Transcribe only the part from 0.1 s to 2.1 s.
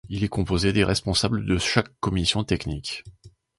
est composé des responsables de chaque